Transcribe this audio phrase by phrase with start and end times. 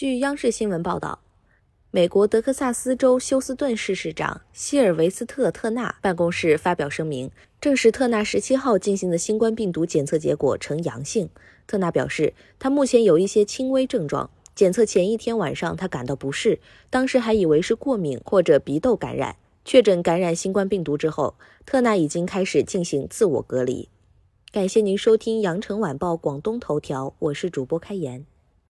[0.00, 1.18] 据央视新闻报道，
[1.90, 7.30] 美国德克萨斯州休斯顿市市长希尔维斯特特纳办公室发表声明，
[7.60, 11.28] 证实特纳十七号进行的新冠病毒检测结果呈阳性。
[11.66, 19.36] 特纳表示，他目前有一些轻微症状，检测前一天晚上他感到不适，当时还以为是过敏或者鼻窦感染。
[19.66, 21.34] 确诊感染新冠病毒之后，
[21.66, 23.90] 特纳已经开始进行自我隔离。
[24.50, 28.24] 感谢您收听羊城晚报广东头条，我是主播开言。